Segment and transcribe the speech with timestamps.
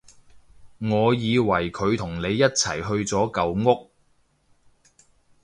[0.79, 3.91] 我以為佢同你一齊去咗舊屋